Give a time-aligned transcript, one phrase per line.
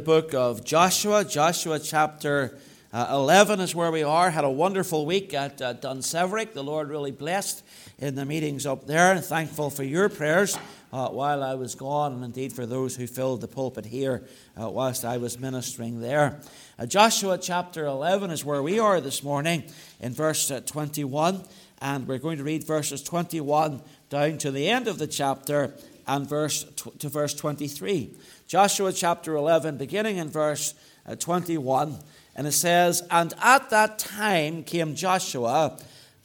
[0.00, 1.24] book of Joshua.
[1.24, 2.58] Joshua chapter
[2.92, 4.30] uh, 11 is where we are.
[4.30, 6.54] Had a wonderful week at uh, Dunseverick.
[6.54, 7.62] The Lord really blessed
[7.98, 10.58] in the meetings up there, and thankful for your prayers
[10.92, 14.24] uh, while I was gone, and indeed for those who filled the pulpit here
[14.60, 16.40] uh, whilst I was ministering there.
[16.78, 19.64] Uh, Joshua chapter 11 is where we are this morning
[20.00, 21.42] in verse uh, 21,
[21.82, 25.74] and we're going to read verses 21 down to the end of the chapter
[26.06, 26.64] and verse
[26.98, 28.10] to verse 23.
[28.50, 30.74] Joshua chapter 11, beginning in verse
[31.06, 31.96] uh, 21.
[32.34, 35.78] And it says, And at that time came Joshua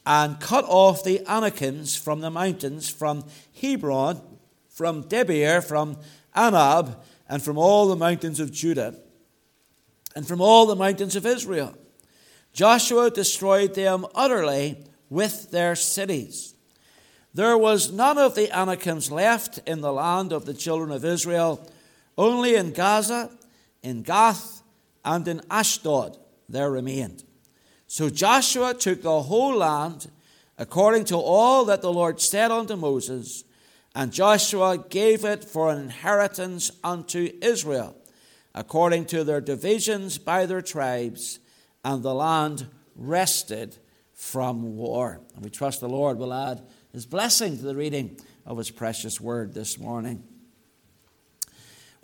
[0.04, 3.22] and cut off the Anakims from the mountains, from
[3.60, 4.20] Hebron,
[4.68, 5.98] from Debir, from
[6.34, 6.96] Anab,
[7.28, 8.96] and from all the mountains of Judah,
[10.16, 11.78] and from all the mountains of Israel.
[12.52, 16.56] Joshua destroyed them utterly with their cities.
[17.32, 21.70] There was none of the Anakims left in the land of the children of Israel
[22.18, 23.30] only in Gaza,
[23.82, 24.62] in Gath,
[25.04, 26.16] and in Ashdod
[26.48, 27.24] there remained.
[27.86, 30.10] So Joshua took the whole land
[30.58, 33.44] according to all that the Lord said unto Moses,
[33.94, 37.96] and Joshua gave it for an inheritance unto Israel,
[38.54, 41.38] according to their divisions by their tribes,
[41.84, 43.76] and the land rested
[44.12, 45.20] from war.
[45.34, 49.20] And we trust the Lord will add his blessing to the reading of his precious
[49.20, 50.24] word this morning.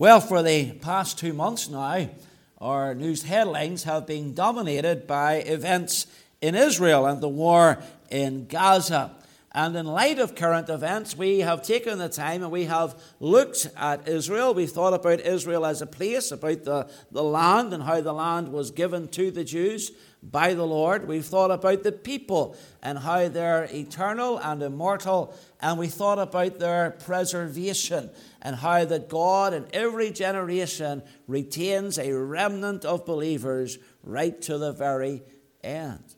[0.03, 2.11] Well, for the past two months now,
[2.58, 6.09] our news headlines have been dominated by events
[6.41, 7.78] in Israel and the war
[8.11, 9.14] in Gaza.
[9.55, 13.69] And in light of current events, we have taken the time and we have looked
[13.77, 14.55] at Israel.
[14.55, 18.48] We've thought about Israel as a place, about the, the land and how the land
[18.48, 21.06] was given to the Jews by the Lord.
[21.06, 25.34] We've thought about the people and how they're eternal and immortal.
[25.61, 28.09] And we thought about their preservation
[28.41, 34.72] and how that God in every generation retains a remnant of believers right to the
[34.72, 35.22] very
[35.62, 36.14] end.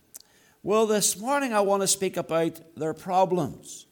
[0.66, 3.84] Well, this morning I want to speak about their problems.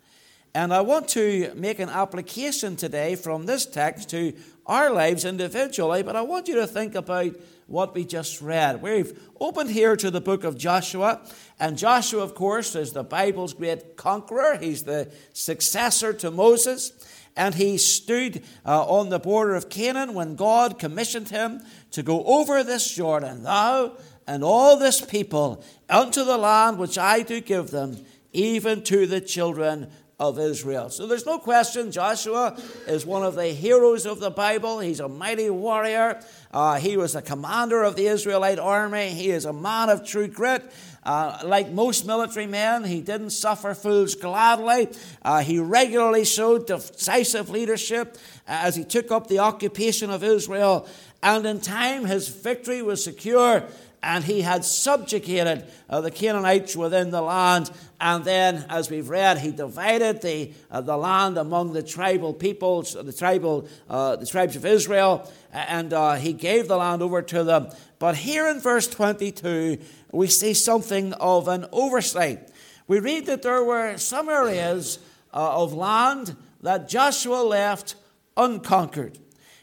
[0.55, 4.33] And I want to make an application today from this text to
[4.65, 8.81] our lives individually, but I want you to think about what we just read.
[8.81, 11.21] We've opened here to the book of Joshua,
[11.61, 14.57] and Joshua, of course, is the Bible's great conqueror.
[14.57, 16.93] He's the successor to Moses
[17.37, 21.63] and he stood uh, on the border of Canaan when God commissioned him
[21.93, 23.97] to go over this Jordan, thou
[24.27, 29.21] and all this people, unto the land which I do give them, even to the
[29.21, 29.91] children
[30.23, 30.89] of Israel.
[30.89, 32.57] So there's no question Joshua
[32.87, 34.79] is one of the heroes of the Bible.
[34.79, 36.23] He's a mighty warrior.
[36.53, 39.09] Uh, he was a commander of the Israelite army.
[39.09, 40.63] He is a man of true grit.
[41.03, 44.89] Uh, like most military men, he didn't suffer fools gladly.
[45.23, 48.17] Uh, he regularly showed decisive leadership
[48.47, 50.87] as he took up the occupation of Israel.
[51.21, 53.65] And in time, his victory was secure
[54.03, 57.71] and he had subjugated uh, the Canaanites within the land.
[58.01, 62.95] And then, as we've read, he divided the, uh, the land among the tribal peoples,
[62.95, 67.45] the tribal, uh, the tribes of Israel, and uh, he gave the land over to
[67.45, 67.69] them.
[68.01, 69.79] But here in verse 22,
[70.11, 72.49] we see something of an oversight.
[72.89, 74.99] We read that there were some areas
[75.33, 77.95] uh, of land that Joshua left
[78.37, 79.19] unconquered.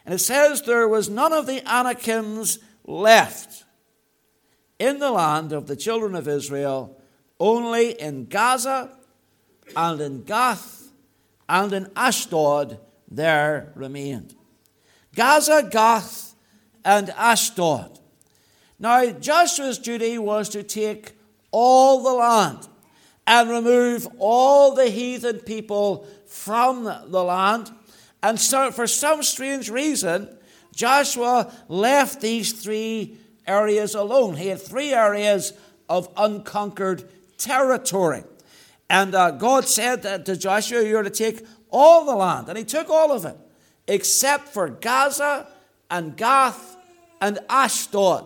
[0.05, 3.65] And it says there was none of the Anakims left
[4.79, 6.99] in the land of the children of Israel,
[7.39, 8.97] only in Gaza
[9.75, 10.79] and in Gath
[11.47, 12.79] and in Ashdod
[13.09, 14.35] there remained.
[15.15, 16.35] Gaza, Gath,
[16.85, 17.99] and Ashdod.
[18.77, 21.13] Now, Joshua's duty was to take
[21.51, 22.67] all the land
[23.27, 27.71] and remove all the heathen people from the land.
[28.23, 30.37] And so, for some strange reason,
[30.73, 33.17] Joshua left these three
[33.49, 34.35] areas alone.
[34.35, 35.53] He had three areas
[35.89, 38.23] of unconquered territory.
[38.89, 42.47] And uh, God said to Joshua, You're to take all the land.
[42.47, 43.37] And he took all of it,
[43.87, 45.47] except for Gaza
[45.89, 46.77] and Gath
[47.19, 48.25] and Ashdod.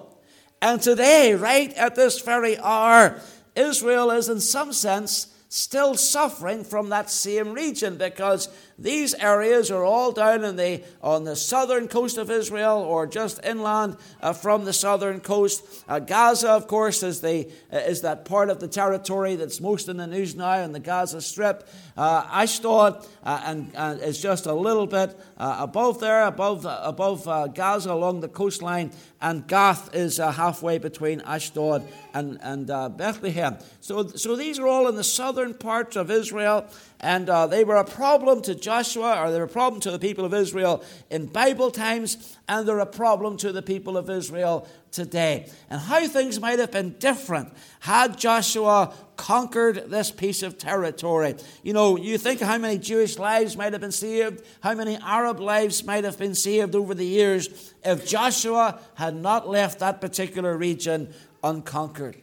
[0.61, 3.19] And today, right at this very hour,
[3.55, 8.49] Israel is in some sense still suffering from that same region because
[8.79, 13.43] these areas are all down in the, on the southern coast of Israel or just
[13.45, 15.63] inland uh, from the southern coast.
[15.87, 19.89] Uh, Gaza, of course, is, the, uh, is that part of the territory that's most
[19.89, 21.67] in the news now on the Gaza Strip.
[21.95, 27.91] Uh, Ashdod uh, and, is just a little bit uh, above there, above, above Gaza
[27.91, 28.91] along the coastline,
[29.21, 32.67] and Gath is halfway between Ashdod and, and
[32.97, 33.57] Bethlehem.
[33.79, 36.67] So, so these are all in the southern parts of Israel,
[37.03, 40.23] and uh, they were a problem to Joshua, or they're a problem to the people
[40.23, 45.49] of Israel in Bible times, and they're a problem to the people of Israel today.
[45.69, 51.35] And how things might have been different had Joshua conquered this piece of territory.
[51.61, 55.41] You know, you think how many Jewish lives might have been saved, how many Arab
[55.41, 60.57] lives might have been saved over the years if Joshua had not left that particular
[60.57, 61.13] region
[61.43, 62.15] unconquered.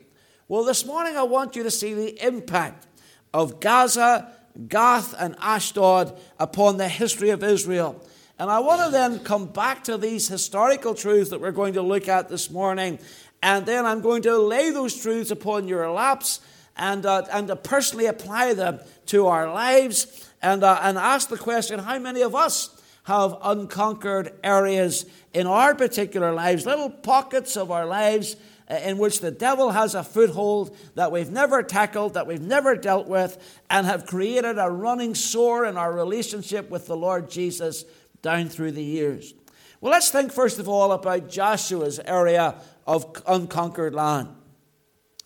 [0.49, 2.87] Well, this morning I want you to see the impact
[3.33, 4.33] of Gaza,
[4.69, 8.05] Gath, and Ashdod upon the history of Israel.
[8.39, 11.83] And I want to then come back to these historical truths that we're going to
[11.83, 12.99] look at this morning.
[13.43, 16.41] And then I'm going to lay those truths upon your laps
[16.77, 21.37] and, uh, and to personally apply them to our lives and, uh, and ask the
[21.37, 25.05] question how many of us have unconquered areas
[25.35, 28.37] in our particular lives, little pockets of our lives
[28.71, 33.09] in which the devil has a foothold that we've never tackled, that we've never dealt
[33.09, 37.85] with, and have created a running sore in our relationship with the Lord Jesus
[38.23, 39.35] down through the years.
[39.81, 42.55] Well, let's think first of all about Joshua's area
[42.87, 44.29] of unconquered land.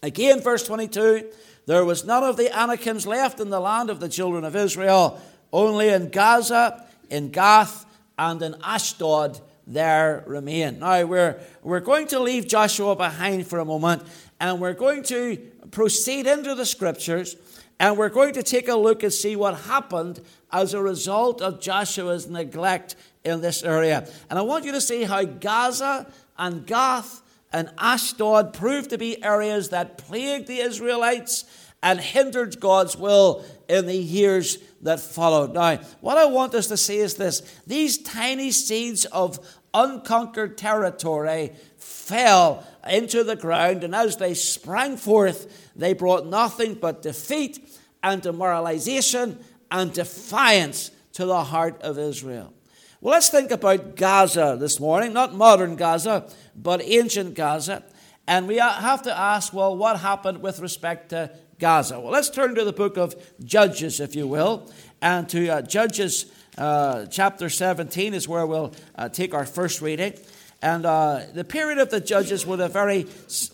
[0.02, 1.30] Again, verse 22
[1.66, 5.20] there was none of the Anakims left in the land of the children of Israel,
[5.50, 7.86] only in Gaza, in Gath,
[8.18, 10.78] and in Ashdod there remain.
[10.80, 14.02] Now, we're, we're going to leave Joshua behind for a moment
[14.40, 15.36] and we're going to
[15.70, 17.36] proceed into the scriptures
[17.80, 20.20] and we're going to take a look and see what happened
[20.52, 24.08] as a result of Joshua's neglect in this area.
[24.30, 26.06] And I want you to see how Gaza
[26.38, 27.22] and Gath
[27.52, 31.44] and Ashdod proved to be areas that plagued the Israelites
[31.82, 35.54] and hindered God's will in the years that followed.
[35.54, 39.38] Now, what I want us to see is this these tiny seeds of
[39.72, 47.02] unconquered territory fell into the ground, and as they sprang forth, they brought nothing but
[47.02, 49.38] defeat and demoralization
[49.70, 52.52] and defiance to the heart of Israel.
[53.00, 57.82] Well, let's think about Gaza this morning, not modern Gaza, but ancient Gaza.
[58.26, 62.00] And we have to ask, well, what happened with respect to Gaza.
[62.00, 63.14] Well, let's turn to the book of
[63.44, 64.70] Judges, if you will,
[65.00, 70.14] and to uh, Judges uh, chapter 17 is where we'll uh, take our first reading.
[70.62, 73.06] And uh, the period of the Judges was a, very,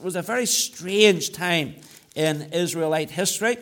[0.02, 1.75] was a very strange time
[2.14, 3.56] in Israelite history.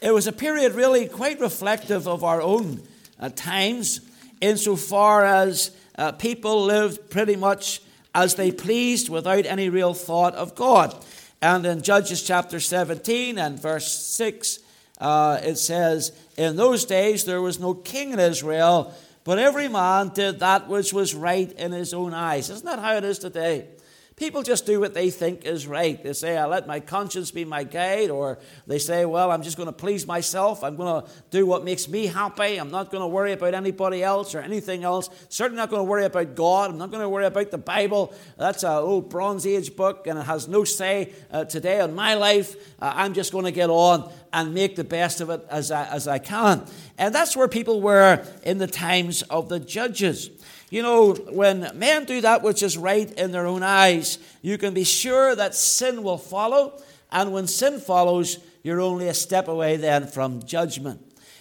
[0.00, 2.82] It was a period really quite reflective of our own
[3.18, 4.00] uh, times,
[4.40, 7.80] insofar as uh, people lived pretty much
[8.14, 10.94] as they pleased without any real thought of God.
[11.44, 14.60] And in Judges chapter 17 and verse 6,
[14.98, 18.94] uh, it says, In those days there was no king in Israel,
[19.24, 22.48] but every man did that which was right in his own eyes.
[22.48, 23.66] Isn't that how it is today?
[24.16, 26.00] People just do what they think is right.
[26.00, 29.56] They say, I let my conscience be my guide, or they say, Well, I'm just
[29.56, 30.62] going to please myself.
[30.62, 32.58] I'm going to do what makes me happy.
[32.58, 35.10] I'm not going to worry about anybody else or anything else.
[35.30, 36.70] Certainly not going to worry about God.
[36.70, 38.14] I'm not going to worry about the Bible.
[38.38, 42.14] That's an old Bronze Age book, and it has no say uh, today on my
[42.14, 42.54] life.
[42.80, 45.86] Uh, I'm just going to get on and make the best of it as I,
[45.86, 46.66] as I can.
[46.98, 50.28] And that's where people were in the times of the judges.
[50.70, 54.74] You know, when men do that which is right in their own eyes, you can
[54.74, 56.82] be sure that sin will follow.
[57.12, 61.00] And when sin follows, you're only a step away then from judgment.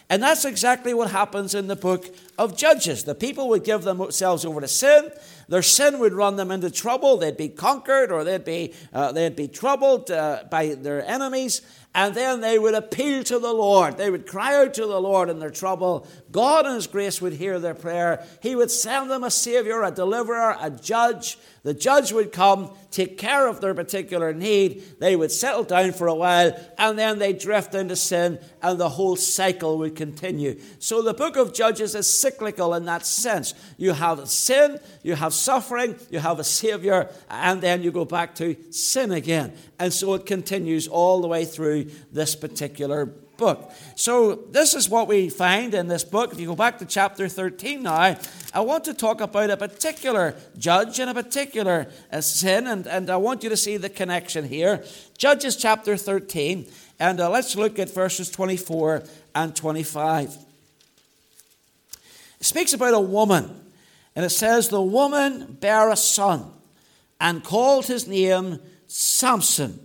[0.10, 3.04] And that's exactly what happens in the book of Judges.
[3.06, 5.10] The people would give themselves over to sin.
[5.48, 7.18] Their sin would run them into trouble.
[7.18, 11.62] They'd be conquered or they'd be, uh, they'd be troubled uh, by their enemies
[11.96, 13.98] and then they would appeal to the Lord.
[13.98, 16.08] They would cry out to the Lord in their trouble.
[16.32, 18.26] God in His grace would hear their prayer.
[18.42, 21.38] He would send them a Savior, a deliverer, a judge.
[21.62, 24.84] The judge would come, take care of their particular need.
[25.00, 28.90] They would settle down for a while, and then they drift into sin, and the
[28.90, 30.60] whole cycle would continue.
[30.80, 33.54] So the book of Judges is cyclical in that sense.
[33.78, 38.36] You have sin, you have suffering, you have a Savior, and then you go back
[38.36, 39.54] to sin again.
[39.80, 43.72] And so it continues all the way through this particular book.
[43.96, 46.34] So, this is what we find in this book.
[46.34, 48.18] If you go back to chapter 13 now,
[48.54, 53.10] I want to talk about a particular judge and a particular uh, sin, and, and
[53.10, 54.84] I want you to see the connection here.
[55.18, 56.68] Judges chapter 13,
[57.00, 59.04] and uh, let's look at verses 24
[59.36, 60.38] and 25.
[62.40, 63.62] It speaks about a woman,
[64.16, 66.52] and it says, The woman bare a son
[67.20, 69.80] and called his name Samson.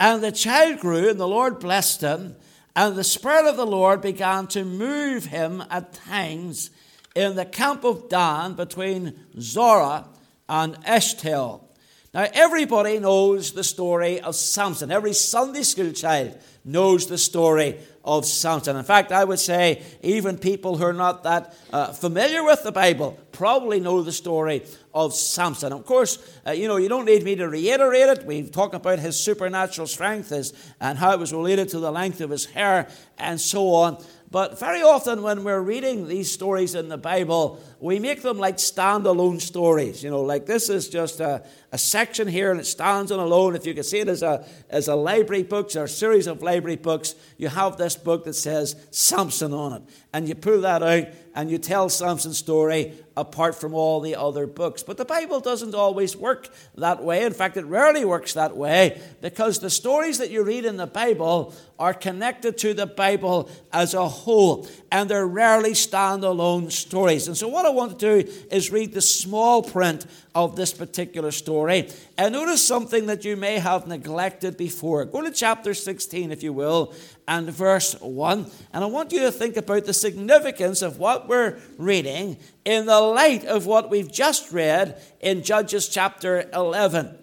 [0.00, 2.36] And the child grew, and the Lord blessed him.
[2.76, 6.70] And the Spirit of the Lord began to move him at times
[7.14, 10.06] in the camp of Dan between Zorah
[10.48, 11.64] and Eshtaol.
[12.12, 14.90] Now, everybody knows the story of Samson.
[14.90, 18.76] Every Sunday school child knows the story of Samson.
[18.76, 22.72] In fact, I would say even people who are not that uh, familiar with the
[22.72, 24.62] Bible probably know the story
[24.94, 25.72] of Samson.
[25.72, 28.24] Of course, uh, you know, you don't need me to reiterate it.
[28.24, 32.20] We've talked about his supernatural strength his, and how it was related to the length
[32.20, 32.88] of his hair
[33.18, 34.02] and so on.
[34.32, 38.58] But very often, when we're reading these stories in the Bible, we make them like
[38.58, 40.04] standalone stories.
[40.04, 43.56] You know, like this is just a, a section here and it stands on alone.
[43.56, 46.42] If you can see it as a, as a library book or a series of
[46.42, 49.82] library books, you have this book that says Samson on it.
[50.12, 54.46] And you pull that out and you tell Samson's story apart from all the other
[54.46, 54.82] books.
[54.82, 57.24] But the Bible doesn't always work that way.
[57.24, 60.86] In fact, it rarely works that way because the stories that you read in the
[60.86, 67.26] Bible are connected to the Bible as a whole and they're rarely standalone stories.
[67.26, 71.30] And so, what I want to do is read the small print of this particular
[71.30, 75.04] story and notice something that you may have neglected before.
[75.04, 76.94] Go to chapter 16, if you will,
[77.26, 78.50] and verse 1.
[78.72, 82.99] And I want you to think about the significance of what we're reading in the
[83.00, 87.16] light of what we've just read in Judges chapter 11.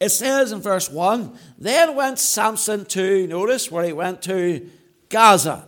[0.00, 4.68] It says in verse 1 Then went Samson to, notice where he went to
[5.08, 5.66] Gaza,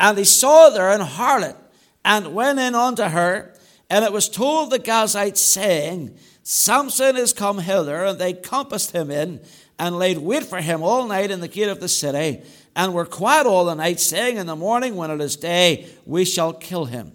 [0.00, 1.56] and he saw there an harlot,
[2.04, 3.54] and went in unto her,
[3.88, 9.10] and it was told the Gazites, saying, Samson is come hither, and they compassed him
[9.10, 9.40] in,
[9.78, 12.42] and laid wait for him all night in the gate of the city,
[12.74, 16.24] and were quiet all the night, saying, In the morning, when it is day, we
[16.24, 17.12] shall kill him.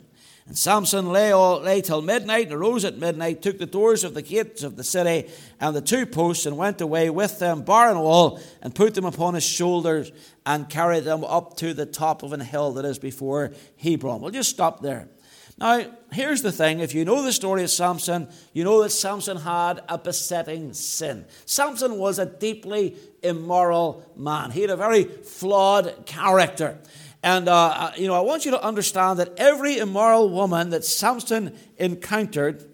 [0.47, 4.13] And Samson lay, all, lay till midnight, and arose at midnight, took the doors of
[4.13, 7.89] the gates of the city, and the two posts, and went away with them, bar
[7.89, 10.09] and all, and put them upon his shoulders,
[10.45, 14.21] and carried them up to the top of an hill that is before Hebron.
[14.21, 15.09] We'll just stop there.
[15.59, 19.37] Now, here's the thing if you know the story of Samson, you know that Samson
[19.37, 21.25] had a besetting sin.
[21.45, 26.77] Samson was a deeply immoral man, he had a very flawed character.
[27.23, 30.85] And, uh, uh, you know, I want you to understand that every immoral woman that
[30.85, 32.69] Samson encountered,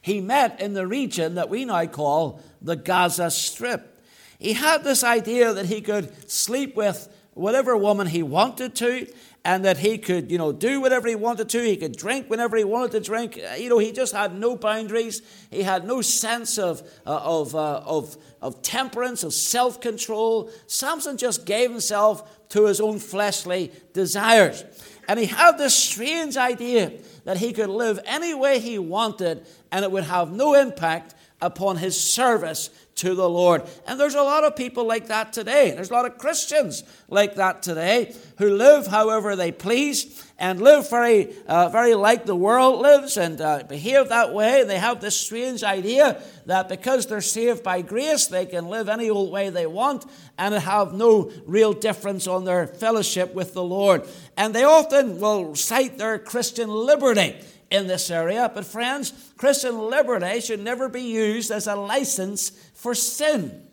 [0.00, 4.02] he met in the region that we now call the Gaza Strip.
[4.38, 9.06] He had this idea that he could sleep with whatever woman he wanted to
[9.44, 11.62] and that he could, you know, do whatever he wanted to.
[11.62, 13.38] He could drink whenever he wanted to drink.
[13.38, 15.20] Uh, you know, he just had no boundaries.
[15.50, 20.50] He had no sense of, uh, of, uh, of, of temperance, of self control.
[20.66, 24.64] Samson just gave himself to his own fleshly desires.
[25.08, 26.92] And he had this strange idea
[27.24, 31.76] that he could live any way he wanted and it would have no impact upon
[31.76, 33.62] his service to the Lord.
[33.86, 35.72] And there's a lot of people like that today.
[35.72, 40.88] There's a lot of Christians like that today who live however they please and live
[40.90, 44.60] very, uh, very like the world lives and uh, behave that way.
[44.60, 48.88] And they have this strange idea that because they're saved by grace, they can live
[48.88, 50.04] any old way they want
[50.38, 54.06] and have no real difference on their fellowship with the Lord.
[54.36, 57.36] And they often will cite their Christian liberty
[57.74, 58.50] in this area.
[58.52, 63.66] But, friends, Christian liberty should never be used as a license for sin.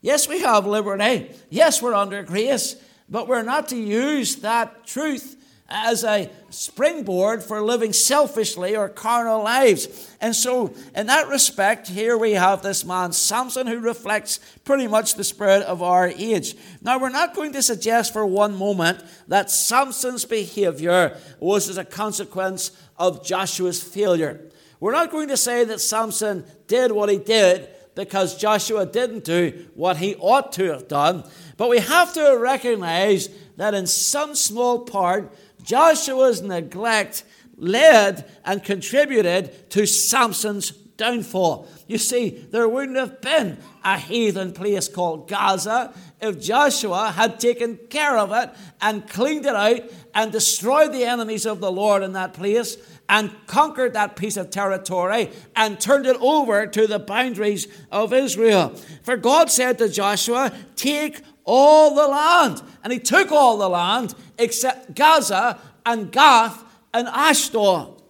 [0.00, 1.30] Yes, we have liberty.
[1.50, 2.76] Yes, we're under grace.
[3.08, 5.36] But we're not to use that truth
[5.70, 10.16] as a springboard for living selfishly or carnal lives.
[10.20, 15.14] And so, in that respect, here we have this man, Samson, who reflects pretty much
[15.14, 16.56] the spirit of our age.
[16.82, 21.84] Now, we're not going to suggest for one moment that Samson's behavior was as a
[21.84, 24.50] consequence of Joshua's failure.
[24.80, 29.66] We're not going to say that Samson did what he did because Joshua didn't do
[29.74, 31.24] what he ought to have done.
[31.56, 37.24] But we have to recognize that in some small part, Joshua's neglect
[37.56, 41.66] led and contributed to Samson's downfall.
[41.86, 47.78] You see, there wouldn't have been a heathen place called Gaza if Joshua had taken
[47.88, 48.50] care of it
[48.80, 49.80] and cleaned it out
[50.14, 52.76] and destroyed the enemies of the Lord in that place
[53.08, 58.68] and conquered that piece of territory and turned it over to the boundaries of Israel.
[59.02, 62.62] For God said to Joshua, Take all the land.
[62.82, 68.00] And he took all the land except Gaza and Gath and Ashdod.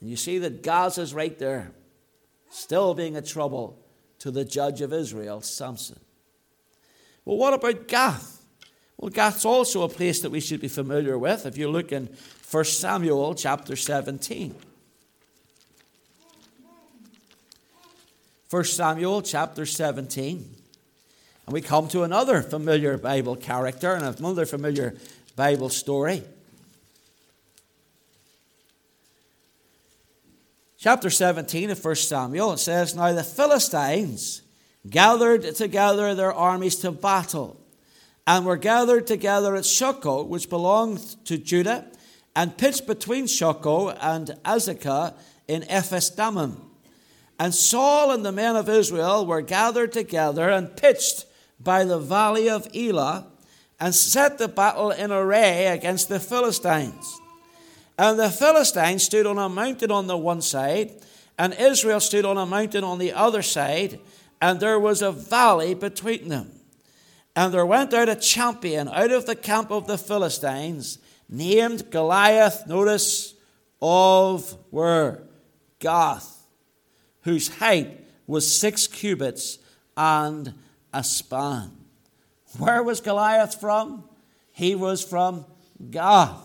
[0.00, 1.72] And you see that Gaza's right there,
[2.50, 3.78] still being a trouble
[4.20, 6.00] to the judge of Israel, Samson.
[7.24, 8.44] Well, what about Gath?
[8.96, 12.08] Well, Gath's also a place that we should be familiar with if you look in
[12.50, 14.54] 1 Samuel chapter 17.
[18.48, 20.55] 1 Samuel chapter 17.
[21.46, 24.94] And we come to another familiar Bible character and another familiar
[25.36, 26.24] Bible story.
[30.78, 34.42] Chapter 17 of 1 Samuel, it says, Now the Philistines
[34.88, 37.60] gathered together their armies to battle,
[38.26, 41.86] and were gathered together at Shochoh, which belonged to Judah,
[42.34, 45.14] and pitched between Shochoh and Azekah
[45.48, 46.60] in Ephes Dammim.
[47.38, 51.24] And Saul and the men of Israel were gathered together and pitched
[51.60, 53.26] by the valley of Elah,
[53.78, 57.20] and set the battle in array against the Philistines.
[57.98, 60.92] And the Philistines stood on a mountain on the one side,
[61.38, 64.00] and Israel stood on a mountain on the other side,
[64.40, 66.52] and there was a valley between them.
[67.34, 70.98] And there went out a champion out of the camp of the Philistines,
[71.28, 73.34] named Goliath, notice,
[73.82, 75.22] of where?
[75.78, 76.46] Gath,
[77.22, 79.58] whose height was six cubits
[79.96, 80.54] and
[80.96, 81.70] a span.
[82.56, 84.04] Where was Goliath from?
[84.50, 85.44] He was from
[85.90, 86.40] Gath.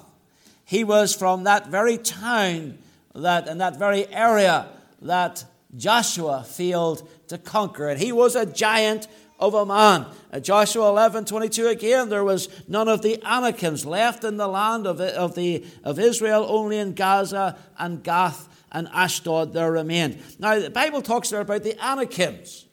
[0.66, 2.78] He was from that very town
[3.16, 4.68] that and that very area
[5.02, 7.98] that Joshua failed to conquer it.
[7.98, 9.08] He was a giant
[9.40, 10.06] of a man.
[10.34, 14.86] At Joshua 11 22 again, there was none of the Anakims left in the land
[14.86, 20.22] of, of, the, of Israel, only in Gaza and Gath and Ashdod there remained.
[20.40, 22.66] Now, the Bible talks there about the Anakims.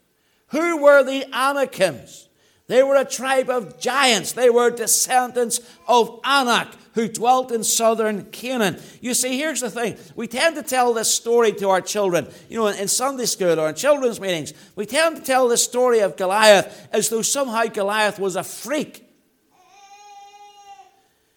[0.48, 2.28] Who were the Anakims?
[2.68, 4.32] They were a tribe of giants.
[4.32, 8.78] They were descendants of Anak who dwelt in southern Canaan.
[9.00, 9.96] You see, here's the thing.
[10.16, 13.68] We tend to tell this story to our children, you know, in, Sunday school or
[13.68, 14.52] in children's meetings.
[14.74, 19.04] We tend to tell the story of Goliath as though somehow Goliath was a freak.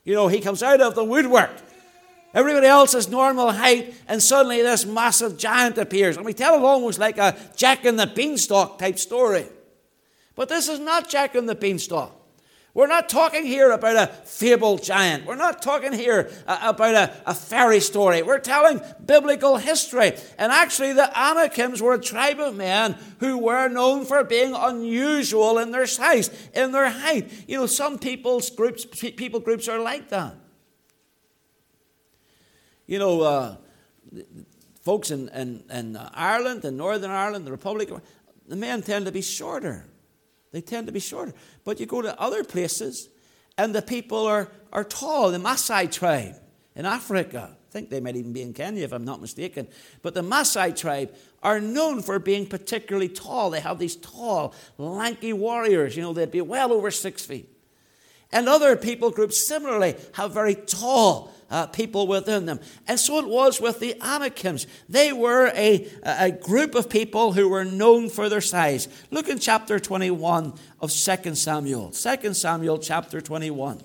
[0.04, 1.52] You know, he comes out of the woodwork.
[2.34, 6.16] Everybody else is normal height, and suddenly this massive giant appears.
[6.16, 9.46] And we tell it almost like a Jack and the Beanstalk type story.
[10.36, 12.18] But this is not Jack and the Beanstalk.
[12.74, 15.26] We're not talking here about a fabled giant.
[15.26, 18.22] We're not talking here uh, about a, a, fairy story.
[18.22, 20.14] We're telling biblical history.
[20.38, 25.58] And actually, the Anakims were a tribe of men who were known for being unusual
[25.58, 27.30] in their size, in their height.
[27.46, 30.38] You know, some people's groups, people groups are like that.
[32.92, 33.56] You know, uh,
[34.82, 37.90] folks in, in, in Ireland, in Northern Ireland, the Republic,
[38.50, 39.86] the men tend to be shorter.
[40.52, 41.34] They tend to be shorter.
[41.64, 43.08] But you go to other places,
[43.58, 45.32] and the people are, are tall.
[45.32, 46.36] The Maasai tribe
[46.76, 49.70] in Africa, I think they might even be in Kenya if I'm not mistaken.
[50.02, 53.52] But the Maasai tribe are known for being particularly tall.
[53.52, 55.96] They have these tall, lanky warriors.
[55.96, 57.48] You know, they'd be well over six feet.
[58.34, 62.60] And other people groups similarly have very tall uh, people within them.
[62.88, 64.66] And so it was with the Anakims.
[64.90, 68.88] They were a, a group of people who were known for their size.
[69.12, 71.92] Look in chapter 21 of 2 Samuel.
[71.92, 73.84] 2 Samuel chapter 21.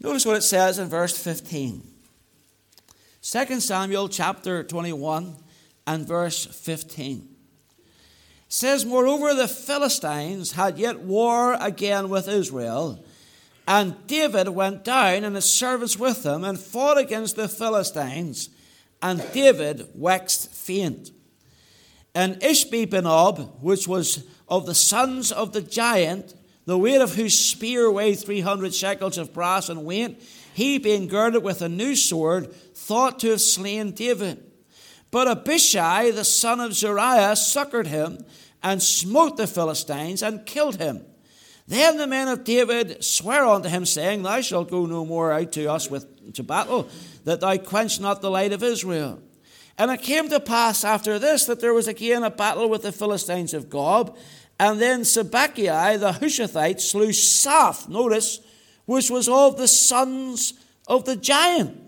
[0.00, 1.97] Notice what it says in verse 15.
[3.30, 5.36] 2 Samuel chapter 21
[5.86, 7.28] and verse 15.
[8.48, 13.04] Says, Moreover, the Philistines had yet war again with Israel,
[13.66, 18.48] and David went down and his servants with him and fought against the Philistines,
[19.02, 21.10] and David waxed faint.
[22.14, 26.32] And Ishbi-benob, which was of the sons of the giant,
[26.64, 30.22] the weight of whose spear weighed 300 shekels of brass and weight,
[30.58, 34.44] he being girded with a new sword, thought to have slain David.
[35.12, 38.18] But Abishai, the son of Zeruiah, succored him
[38.60, 41.04] and smote the Philistines and killed him.
[41.68, 45.52] Then the men of David swear unto him, saying, Thou shalt go no more out
[45.52, 46.88] to us with, to battle,
[47.22, 49.22] that thou quench not the light of Israel.
[49.78, 52.90] And it came to pass after this that there was again a battle with the
[52.90, 54.18] Philistines of Gob,
[54.58, 58.40] and then Sibbechai the Hushathite slew Saph, notice,
[58.88, 60.54] which was of the sons
[60.86, 61.78] of the giant.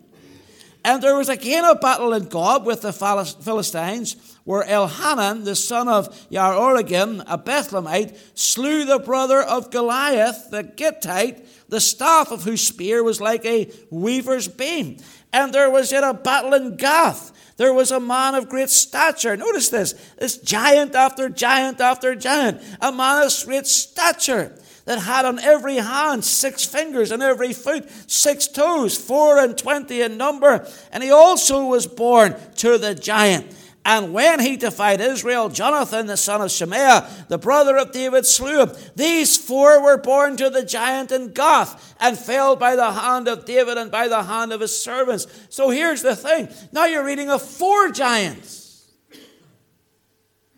[0.84, 5.88] And there was again a battle in Gob with the Philistines, where Elhanan, the son
[5.88, 12.66] of Yaarogam, a Bethlehemite, slew the brother of Goliath, the Gittite, the staff of whose
[12.66, 14.98] spear was like a weaver's beam.
[15.32, 17.32] And there was yet a battle in Gath.
[17.56, 19.38] There was a man of great stature.
[19.38, 24.54] Notice this this giant after giant after giant, a man of great stature
[24.90, 30.02] that had on every hand six fingers, and every foot six toes, four and twenty
[30.02, 30.66] in number.
[30.90, 33.54] And he also was born to the giant.
[33.84, 38.62] And when he defied Israel, Jonathan, the son of Shimeah, the brother of David, slew
[38.62, 38.72] him.
[38.96, 43.44] These four were born to the giant in Gath and fell by the hand of
[43.44, 45.28] David and by the hand of his servants.
[45.50, 48.88] So here's the thing now you're reading of four giants.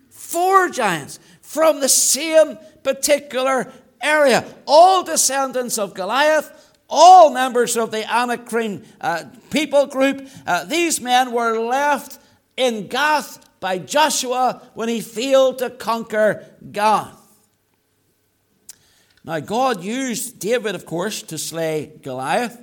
[0.08, 3.70] Four giants from the same particular
[4.02, 4.44] area.
[4.66, 11.32] All descendants of Goliath, all members of the Anakim uh, people group, uh, these men
[11.32, 12.18] were left
[12.56, 17.18] in Gath by Joshua when he failed to conquer Gath.
[19.24, 22.60] Now, God used David, of course, to slay Goliath,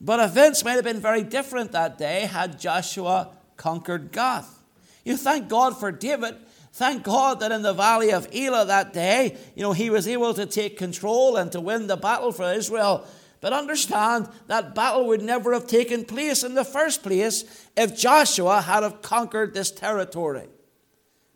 [0.00, 4.62] but events might have been very different that day had Joshua conquered Gath.
[5.04, 6.36] You thank God for David.
[6.76, 10.34] Thank God that in the valley of Elah that day, you know, he was able
[10.34, 13.06] to take control and to win the battle for Israel.
[13.40, 17.44] But understand that battle would never have taken place in the first place
[17.78, 20.48] if Joshua had have conquered this territory.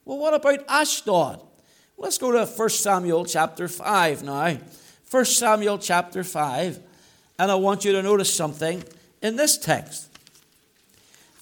[0.04, 1.40] Well, what about Ashdod?
[1.96, 4.58] Let's go to 1 Samuel chapter 5 now.
[5.10, 6.80] 1 Samuel chapter 5,
[7.38, 8.84] and I want you to notice something
[9.22, 10.06] in this text.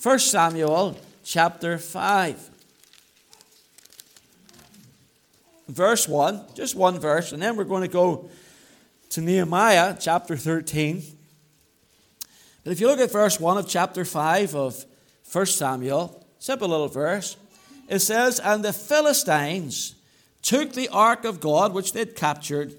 [0.01, 2.51] 1 Samuel chapter 5.
[5.69, 8.31] Verse 1, just one verse, and then we're going to go
[9.11, 11.03] to Nehemiah chapter 13.
[12.65, 14.85] But if you look at verse 1 of chapter 5 of
[15.31, 17.37] 1 Samuel, simple little verse,
[17.89, 19.95] it says, And the Philistines
[20.41, 22.75] took the ark of God, which they'd captured,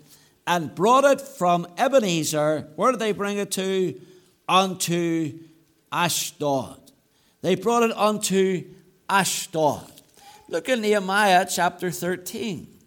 [0.47, 2.67] and brought it from Ebenezer.
[2.75, 3.99] Where did they bring it to?
[4.47, 5.37] Unto
[5.91, 6.79] Ashdod.
[7.41, 8.65] They brought it unto
[9.07, 9.91] Ashdod.
[10.47, 12.78] Look in Nehemiah chapter 13.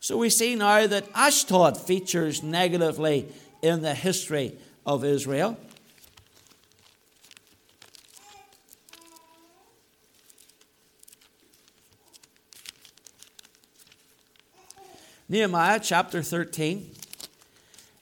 [0.00, 3.32] So we see now that Ashdod features negatively
[3.62, 4.56] in the history
[4.86, 5.58] of Israel.
[15.30, 16.90] Nehemiah chapter 13,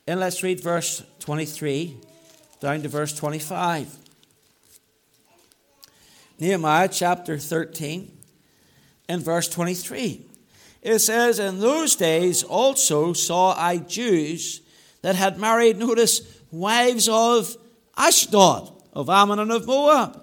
[0.07, 1.97] and let's read verse 23
[2.61, 3.97] down to verse 25.
[6.39, 8.17] Nehemiah chapter 13
[9.09, 10.23] and verse 23.
[10.81, 14.61] It says, In those days also saw I Jews
[15.01, 17.55] that had married, notice, wives of
[17.97, 20.21] Ashdod, of Ammon and of Moab.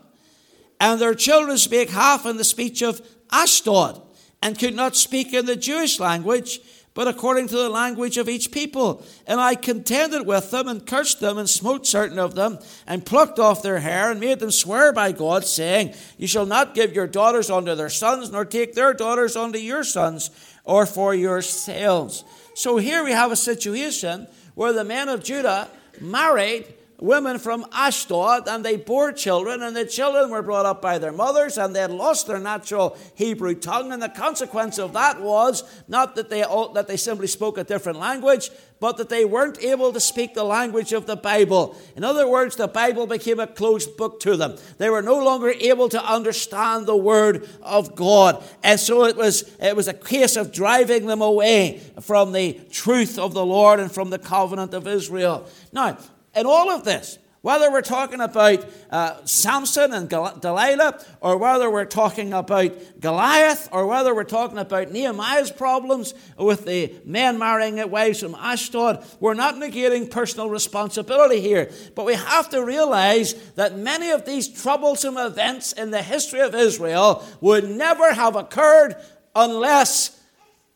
[0.81, 4.01] And their children spake half in the speech of Ashdod,
[4.43, 6.61] and could not speak in the Jewish language,
[6.95, 9.05] but according to the language of each people.
[9.27, 13.39] And I contended with them, and cursed them, and smote certain of them, and plucked
[13.39, 17.09] off their hair, and made them swear by God, saying, You shall not give your
[17.09, 20.31] daughters unto their sons, nor take their daughters unto your sons,
[20.65, 22.25] or for yourselves.
[22.55, 25.69] So here we have a situation where the men of Judah
[26.01, 26.73] married
[27.05, 31.13] women from Ashdod, and they bore children, and the children were brought up by their
[31.13, 33.93] mothers, and they had lost their natural Hebrew tongue.
[33.93, 37.65] And the consequence of that was not that they, all, that they simply spoke a
[37.65, 41.77] different language, but that they weren't able to speak the language of the Bible.
[41.95, 44.57] In other words, the Bible became a closed book to them.
[44.79, 48.43] They were no longer able to understand the Word of God.
[48.63, 53.19] And so it was, it was a case of driving them away from the truth
[53.19, 55.47] of the Lord and from the covenant of Israel.
[55.73, 55.99] Now,
[56.37, 61.85] in all of this, whether we're talking about uh, Samson and Delilah, or whether we're
[61.85, 68.21] talking about Goliath, or whether we're talking about Nehemiah's problems with the men marrying wives
[68.21, 71.71] from Ashdod, we're not negating personal responsibility here.
[71.95, 76.55] But we have to realize that many of these troublesome events in the history of
[76.55, 78.97] Israel would never have occurred
[79.37, 80.19] unless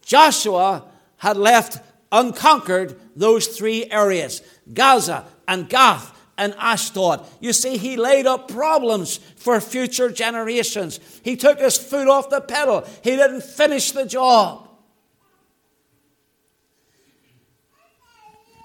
[0.02, 0.84] Joshua
[1.16, 1.78] had left
[2.12, 4.42] unconquered those three areas
[4.72, 7.26] Gaza, and Gath and Ashdod.
[7.40, 11.00] You see, he laid up problems for future generations.
[11.24, 14.66] He took his foot off the pedal, he didn't finish the job.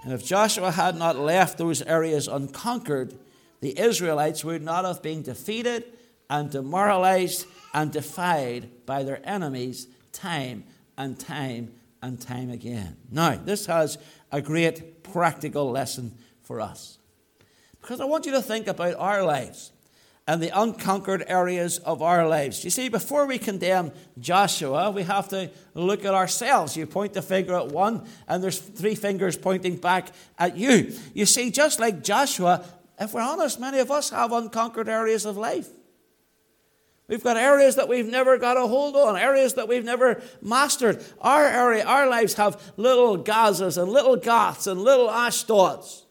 [0.04, 3.18] And if Joshua had not left those areas unconquered,
[3.62, 5.86] the Israelites would not have been defeated
[6.30, 10.66] and demoralized and defied by their enemies time
[10.98, 12.98] and time and time again.
[13.10, 13.98] Now, this has
[14.30, 17.00] a great practical lesson for us.
[17.82, 19.74] Because I want you to think about our lives
[20.26, 22.64] and the unconquered areas of our lives.
[22.64, 26.78] You see, before we condemn Joshua, we have to look at ourselves.
[26.78, 30.94] You point the finger at one, and there's three fingers pointing back at you.
[31.14, 32.64] You see, just like Joshua,
[33.00, 35.68] if we're honest, many of us have unconquered areas of life.
[37.10, 41.04] We've got areas that we've never got a hold on, areas that we've never mastered.
[41.20, 46.06] Our area, our lives have little Gazas and little Gaths and little Ashdods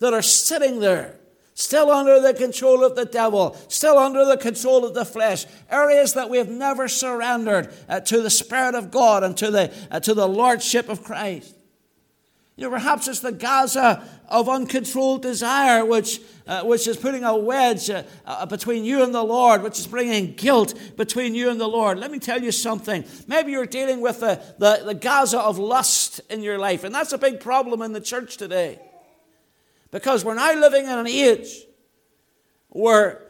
[0.00, 1.16] that are sitting there,
[1.54, 6.14] still under the control of the devil, still under the control of the flesh, areas
[6.14, 10.00] that we have never surrendered uh, to the Spirit of God and to the, uh,
[10.00, 11.54] to the Lordship of Christ.
[12.58, 17.36] You know, perhaps it's the Gaza of uncontrolled desire, which, uh, which is putting a
[17.36, 21.60] wedge uh, uh, between you and the Lord, which is bringing guilt between you and
[21.60, 22.00] the Lord.
[22.00, 23.04] Let me tell you something.
[23.28, 27.12] Maybe you're dealing with the, the, the Gaza of lust in your life, and that's
[27.12, 28.80] a big problem in the church today.
[29.90, 31.64] Because we're now living in an age
[32.68, 33.22] where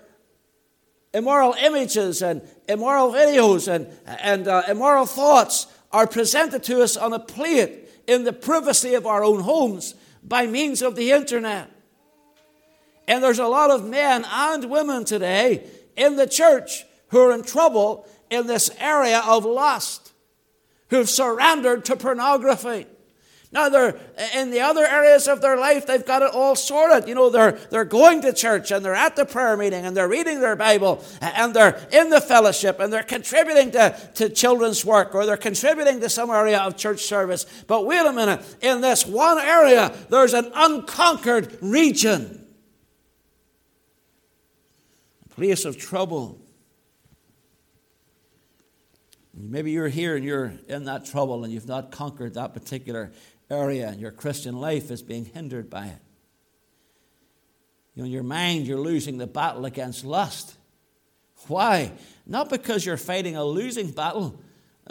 [1.15, 7.13] immoral images and immoral videos and, and uh, immoral thoughts are presented to us on
[7.13, 11.71] a plate in the privacy of our own homes by means of the internet.
[13.07, 15.67] And there's a lot of men and women today
[15.97, 20.13] in the church who are in trouble in this area of lust,
[20.91, 22.87] who've surrendered to pornography.
[23.51, 23.99] Now, they're
[24.35, 27.09] in the other areas of their life, they've got it all sorted.
[27.09, 30.09] You know, they're, they're going to church and they're at the prayer meeting and they're
[30.09, 35.15] reading their Bible and they're in the fellowship and they're contributing to, to children's work
[35.15, 37.47] or they're contributing to some area of church service.
[37.67, 42.47] But wait a minute, in this one area, there's an unconquered region,
[45.25, 46.39] a place of trouble.
[49.33, 53.11] Maybe you're here and you're in that trouble and you've not conquered that particular
[53.51, 55.99] area in your Christian life is being hindered by it.
[57.95, 60.57] You know, in your mind, you're losing the battle against lust.
[61.47, 61.93] Why?
[62.27, 64.41] Not because you're fighting a losing battle,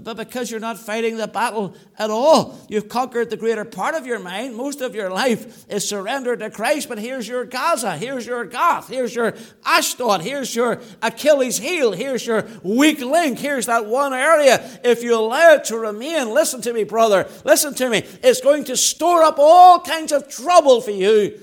[0.04, 2.58] but because you're not fighting the battle at all.
[2.70, 4.56] You've conquered the greater part of your mind.
[4.56, 8.90] Most of your life is surrendered to Christ, but here's your Gaza, here's your Gath,
[8.90, 9.34] here's your
[9.66, 14.64] Ashdod, here's your Achilles heel, here's your weak link, here's that one area.
[14.84, 18.66] If you allow it to remain, listen to me, brother, listen to me, it's going
[18.66, 21.40] to store up all kinds of trouble for you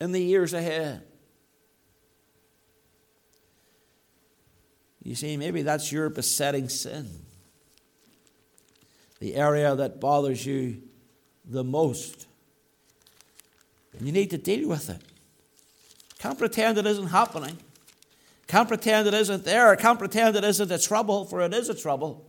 [0.00, 1.02] in the years ahead.
[5.02, 7.27] You see, maybe that's your besetting sin
[9.18, 10.82] the area that bothers you
[11.44, 12.26] the most.
[13.96, 15.00] And you need to deal with it.
[16.18, 17.58] Can't pretend it isn't happening.
[18.46, 19.74] Can't pretend it isn't there.
[19.76, 22.24] Can't pretend it isn't a trouble, for it is a trouble.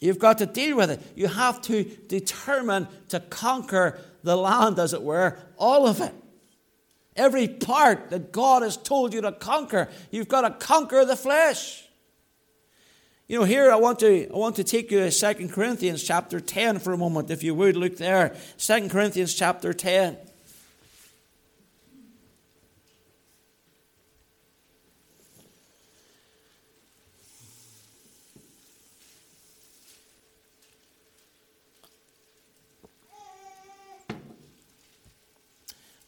[0.00, 1.00] You've got to deal with it.
[1.14, 6.12] You have to determine to conquer the land, as it were, all of it.
[7.16, 11.85] Every part that God has told you to conquer, you've got to conquer the flesh.
[13.28, 16.38] You know, here I want to I want to take you to 2 Corinthians chapter
[16.38, 18.36] 10 for a moment, if you would look there.
[18.58, 20.16] 2 Corinthians chapter 10.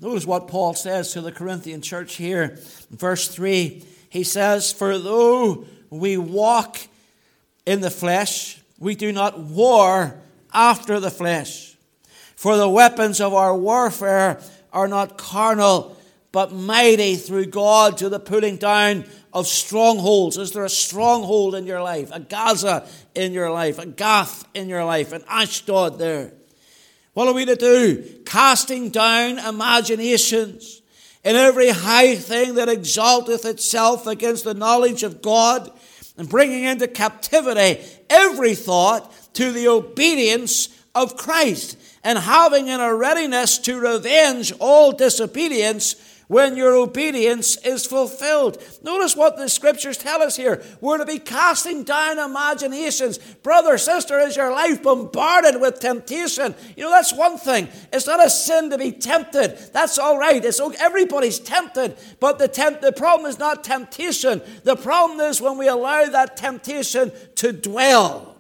[0.00, 2.61] Notice what Paul says to the Corinthian church here.
[2.92, 6.78] Verse 3 he says, For though we walk
[7.68, 8.62] in the flesh.
[8.78, 10.18] We do not war
[10.54, 11.76] after the flesh.
[12.35, 14.40] For the weapons of our warfare
[14.72, 15.94] are not carnal,
[16.33, 19.04] but mighty through God to the pulling down
[19.35, 20.38] of strongholds.
[20.38, 22.09] Is there a stronghold in your life?
[22.11, 23.78] A Gaza in your life?
[23.78, 25.12] A Gath in your life?
[25.12, 26.33] An Ashdod there?
[27.12, 28.02] What are we to do?
[28.24, 30.81] Casting down imaginations
[31.22, 35.70] and every high thing that exalteth itself against the knowledge of God
[36.18, 42.94] and bringing into captivity every thought to the obedience of Christ, and having in a
[42.94, 45.94] readiness to revenge all disobedience
[46.29, 48.62] when your obedience is fulfilled.
[48.83, 50.62] Notice what the scriptures tell us here.
[50.81, 53.19] We're to be casting down imaginations.
[53.19, 56.55] Brother, sister, is your life bombarded with temptation?
[56.77, 57.69] You know, that's one thing.
[57.93, 59.59] It's not a sin to be tempted.
[59.73, 60.45] That's all right.
[60.45, 61.97] It's everybody's tempted.
[62.21, 64.43] But the temp- the problem is not temptation.
[64.64, 68.37] The problem is when we allow that temptation to dwell.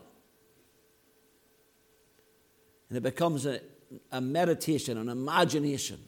[2.88, 3.60] And it becomes a,
[4.12, 6.07] a meditation, an imagination.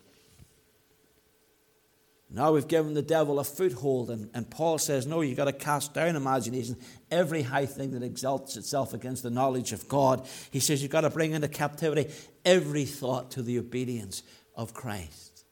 [2.33, 5.53] Now we've given the devil a foothold, and, and Paul says, No, you've got to
[5.53, 6.77] cast down imagination,
[7.11, 10.29] every high thing that exalts itself against the knowledge of God.
[10.51, 12.13] He says, You've got to bring into captivity
[12.45, 14.23] every thought to the obedience
[14.55, 15.45] of Christ.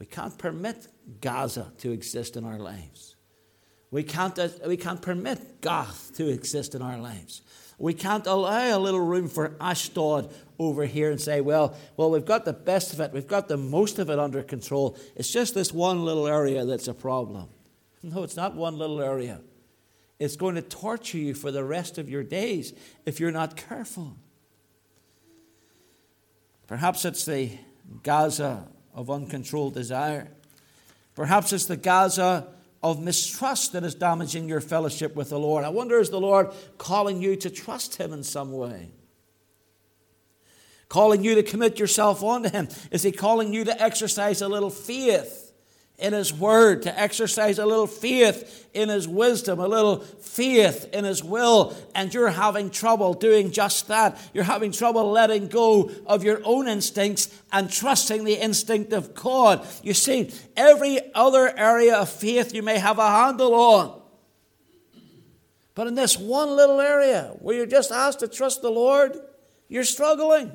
[0.00, 0.88] We can't permit
[1.20, 3.14] Gaza to exist in our lives.
[3.90, 7.42] We can't, uh, we can't permit Gath to exist in our lives.
[7.80, 12.26] We can't allow a little room for Ashdod over here and say, well, well, we've
[12.26, 14.98] got the best of it, we've got the most of it under control.
[15.16, 17.48] It's just this one little area that's a problem.
[18.02, 19.42] No, it's not one little area.
[20.18, 22.72] It's going to torture you for the rest of your days
[23.04, 24.16] if you're not careful.
[26.66, 27.58] Perhaps it's the
[28.02, 30.28] Gaza of uncontrolled desire.
[31.14, 32.48] Perhaps it's the Gaza
[32.82, 35.64] of mistrust that is damaging your fellowship with the Lord.
[35.64, 38.90] I wonder, is the Lord calling you to trust Him in some way?
[40.90, 42.68] calling you to commit yourself unto Him?
[42.90, 45.39] Is He calling you to exercise a little faith?
[46.00, 51.04] In His Word, to exercise a little faith in His wisdom, a little faith in
[51.04, 54.18] His will, and you're having trouble doing just that.
[54.32, 59.66] You're having trouble letting go of your own instincts and trusting the instinct of God.
[59.82, 64.00] You see, every other area of faith you may have a handle on.
[65.74, 69.16] But in this one little area where you're just asked to trust the Lord,
[69.68, 70.52] you're struggling.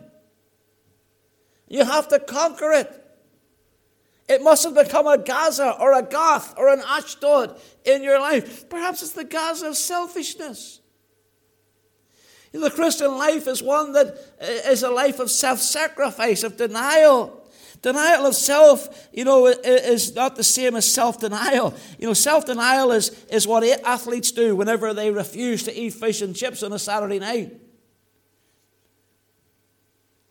[1.67, 3.04] You have to conquer it.
[4.27, 8.67] It must have become a Gaza or a Gath or an Ashdod in your life.
[8.69, 10.79] Perhaps it's the Gaza of selfishness.
[12.51, 17.41] The Christian life is one that is a life of self sacrifice, of denial.
[17.81, 21.73] Denial of self, you know, is not the same as self denial.
[21.99, 26.21] You know, self denial is, is what athletes do whenever they refuse to eat fish
[26.21, 27.59] and chips on a Saturday night.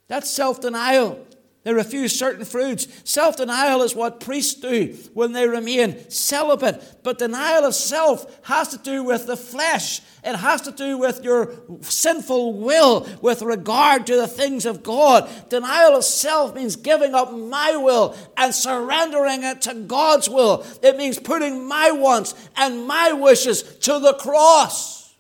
[0.09, 1.25] That's self denial.
[1.65, 2.87] They refuse certain foods.
[3.05, 7.03] Self denial is what priests do when they remain celibate.
[7.03, 11.25] But denial of self has to do with the flesh, it has to do with
[11.25, 15.29] your sinful will with regard to the things of God.
[15.49, 20.67] Denial of self means giving up my will and surrendering it to God's will.
[20.83, 25.15] It means putting my wants and my wishes to the cross,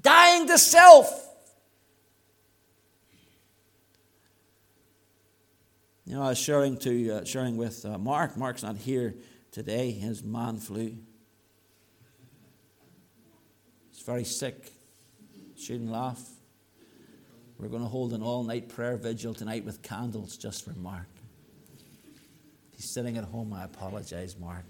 [0.00, 1.21] dying to self.
[6.12, 8.36] You know, I was sharing to uh, sharing with uh, Mark.
[8.36, 9.14] Mark's not here
[9.50, 9.92] today.
[9.92, 10.94] His man flu.
[13.90, 14.72] He's very sick.
[15.56, 16.22] Shouldn't laugh.
[17.58, 21.08] We're going to hold an all-night prayer vigil tonight with candles just for Mark.
[22.76, 23.54] He's sitting at home.
[23.54, 24.66] I apologize, Mark.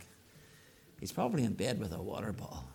[1.00, 2.68] He's probably in bed with a water bottle.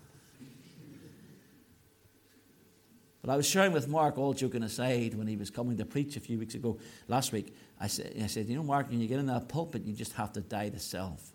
[3.27, 6.15] But I was sharing with Mark, all joking aside, when he was coming to preach
[6.15, 9.07] a few weeks ago, last week, I said, I said, you know, Mark, when you
[9.09, 11.33] get in that pulpit, you just have to die to self.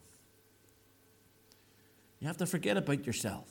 [2.18, 3.46] You have to forget about yourself.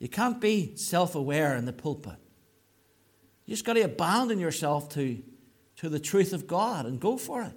[0.00, 2.18] You can't be self aware in the pulpit.
[3.46, 5.22] You just got to abandon yourself to,
[5.76, 7.56] to the truth of God and go for it.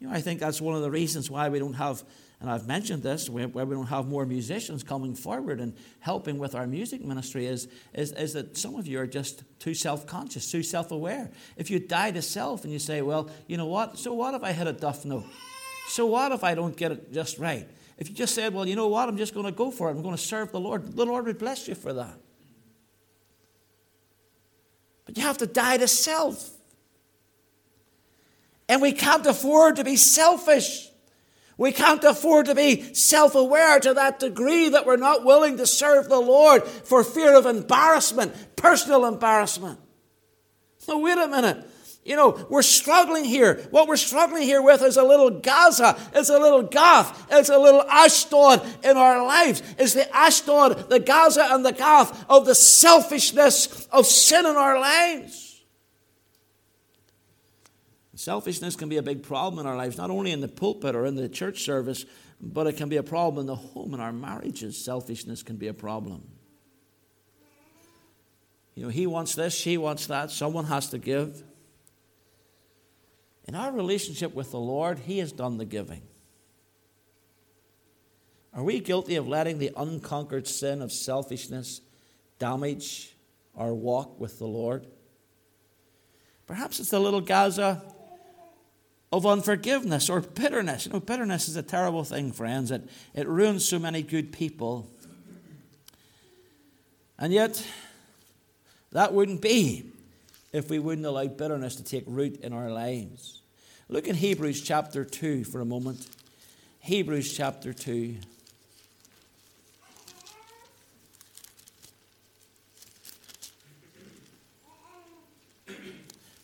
[0.00, 2.02] You know, I think that's one of the reasons why we don't have
[2.40, 6.54] and I've mentioned this, where we don't have more musicians coming forward and helping with
[6.54, 10.48] our music ministry, is, is, is that some of you are just too self conscious,
[10.48, 11.32] too self aware.
[11.56, 13.98] If you die to self and you say, well, you know what?
[13.98, 15.24] So what if I hit a duff note?
[15.88, 17.66] So what if I don't get it just right?
[17.96, 19.08] If you just said, well, you know what?
[19.08, 21.26] I'm just going to go for it, I'm going to serve the Lord, the Lord
[21.26, 22.20] would bless you for that.
[25.04, 26.50] But you have to die to self.
[28.68, 30.88] And we can't afford to be selfish.
[31.58, 35.66] We can't afford to be self aware to that degree that we're not willing to
[35.66, 39.80] serve the Lord for fear of embarrassment, personal embarrassment.
[40.86, 41.68] No, wait a minute.
[42.04, 43.66] You know, we're struggling here.
[43.70, 47.58] What we're struggling here with is a little Gaza, it's a little Gath, it's a
[47.58, 49.62] little Ashdod in our lives.
[49.78, 54.80] It's the Ashdod, the Gaza, and the Gath of the selfishness of sin in our
[54.80, 55.47] lives.
[58.28, 61.06] Selfishness can be a big problem in our lives, not only in the pulpit or
[61.06, 62.04] in the church service,
[62.38, 64.84] but it can be a problem in the home, in our marriages.
[64.84, 66.28] Selfishness can be a problem.
[68.74, 71.42] You know, he wants this, she wants that, someone has to give.
[73.44, 76.02] In our relationship with the Lord, He has done the giving.
[78.52, 81.80] Are we guilty of letting the unconquered sin of selfishness
[82.38, 83.16] damage
[83.56, 84.86] our walk with the Lord?
[86.46, 87.94] Perhaps it's the little Gaza
[89.12, 90.86] of unforgiveness or bitterness.
[90.86, 92.70] You know, bitterness is a terrible thing, friends.
[92.70, 94.88] It, it ruins so many good people.
[97.18, 97.64] And yet,
[98.92, 99.90] that wouldn't be
[100.52, 103.40] if we wouldn't allow bitterness to take root in our lives.
[103.88, 106.06] Look in Hebrews chapter 2 for a moment.
[106.80, 108.16] Hebrews chapter 2.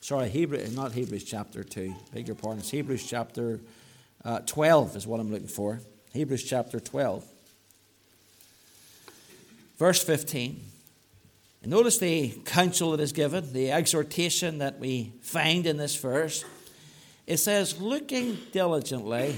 [0.05, 3.59] Sorry, Hebrew, not Hebrews chapter 2, beg your pardon, it's Hebrews chapter
[4.23, 5.81] uh, 12 is what I'm looking for.
[6.12, 7.25] Hebrews chapter 12.
[9.79, 10.61] Verse 15.
[11.62, 16.45] And notice the counsel that is given, the exhortation that we find in this verse.
[17.27, 19.37] It says, Looking diligently,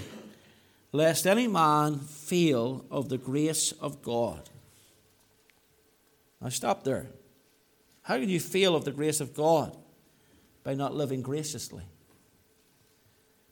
[0.90, 4.51] lest any man fail of the grace of God.
[6.40, 7.07] Now stop there.
[8.03, 9.76] How can you feel of the grace of God?
[10.66, 11.84] By not living graciously,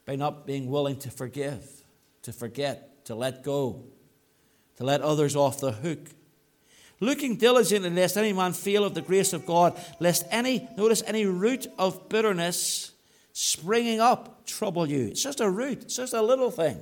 [0.05, 1.65] by not being willing to forgive,
[2.23, 3.85] to forget, to let go,
[4.79, 6.09] to let others off the hook.
[6.99, 11.25] looking diligently lest any man fail of the grace of God, lest any, notice, any
[11.25, 12.91] root of bitterness
[13.33, 15.07] springing up trouble you.
[15.07, 16.81] It's just a root, it's just a little thing.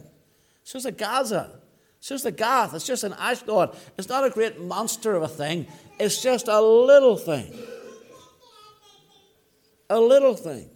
[0.62, 1.60] It's just a Gaza.
[1.98, 2.72] It's just a Gath.
[2.72, 3.76] It's just an Ashdod.
[3.98, 5.66] It's not a great monster of a thing.
[6.00, 7.52] It's just a little thing.
[9.92, 10.70] A little thing.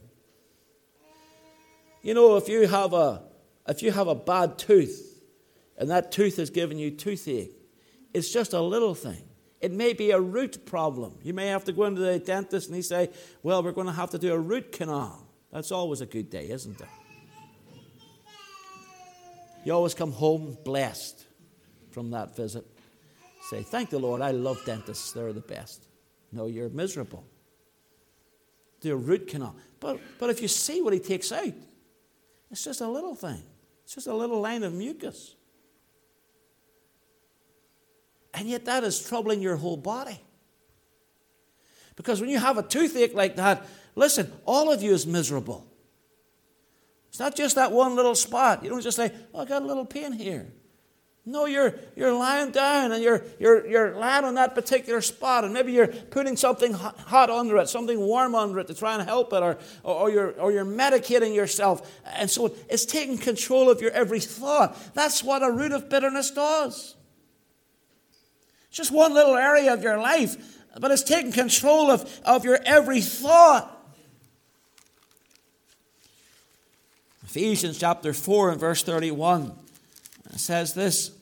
[2.03, 3.23] You know, if you have a
[3.67, 5.23] if you have a bad tooth
[5.79, 7.57] and that tooth is giving you toothache,
[8.13, 9.23] it's just a little thing.
[9.63, 11.17] It may be a root problem.
[11.23, 13.09] You may have to go into the dentist and he say,
[13.43, 15.27] Well, we're going to have to do a root canal.
[15.51, 16.89] That's always a good day, isn't it?
[19.65, 21.25] You always come home blessed
[21.91, 22.67] from that visit.
[23.49, 25.87] Say, Thank the Lord, I love dentists, they're the best.
[26.33, 27.25] No, you're miserable.
[28.85, 29.57] A root canal.
[29.81, 31.53] But, but if you see what he takes out,
[32.51, 33.43] it's just a little thing,
[33.83, 35.35] it's just a little line of mucus.
[38.33, 40.21] And yet that is troubling your whole body.
[41.97, 45.67] Because when you have a toothache like that, listen, all of you is miserable.
[47.09, 48.63] It's not just that one little spot.
[48.63, 50.53] You don't just say, oh, I got a little pain here.
[51.29, 55.53] No, you're, you're lying down and you're, you're, you're lying on that particular spot, and
[55.53, 59.33] maybe you're putting something hot under it, something warm under it to try and help
[59.33, 61.91] it, or, or, you're, or you're medicating yourself.
[62.05, 64.79] And so it's taking control of your every thought.
[64.95, 66.95] That's what a root of bitterness does.
[68.69, 72.61] It's just one little area of your life, but it's taking control of, of your
[72.65, 73.73] every thought.
[77.25, 79.53] Ephesians chapter 4 and verse 31
[80.37, 81.16] says this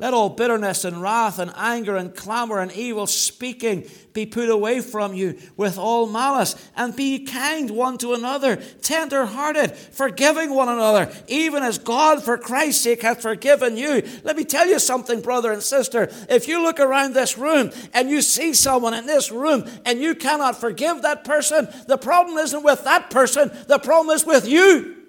[0.00, 4.80] let all bitterness and wrath and anger and clamor and evil speaking be put away
[4.80, 10.68] from you with all malice, and be kind one to another, tender hearted, forgiving one
[10.68, 14.02] another, even as God for Christ's sake hath forgiven you.
[14.24, 16.08] Let me tell you something, brother and sister.
[16.28, 20.14] If you look around this room and you see someone in this room and you
[20.14, 24.99] cannot forgive that person, the problem isn't with that person, the problem is with you.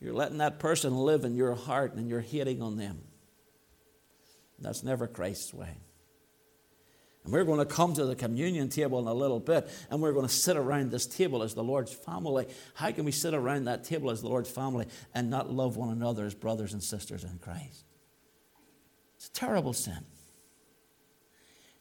[0.00, 3.02] You're letting that person live in your heart and you're hating on them.
[4.58, 5.76] That's never Christ's way.
[7.24, 10.12] And we're going to come to the communion table in a little bit, and we're
[10.12, 12.46] going to sit around this table as the Lord's family.
[12.74, 15.90] How can we sit around that table as the Lord's family and not love one
[15.90, 17.84] another as brothers and sisters in Christ?
[19.16, 19.98] It's a terrible sin.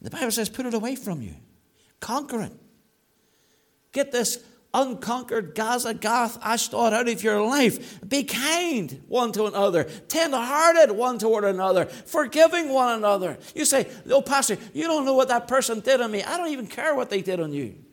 [0.02, 1.36] The Bible says, put it away from you,
[2.02, 2.54] conquer it.
[3.92, 4.44] Get this
[4.74, 8.00] unconquered Gaza, Gath, Ashdod out of your life.
[8.08, 13.40] Be kind one to another, tender-hearted one toward another, forgiving one another.
[13.56, 16.24] You say, "Oh, pastor, you don't know what that person did on me.
[16.24, 17.84] I don't even care what they did on you." You